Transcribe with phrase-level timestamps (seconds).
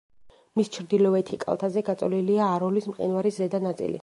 [0.59, 3.99] მის ჩრდილოეთი კალთაზე გაწოლილია აროლის მყინვარის ზედა ნაწილი.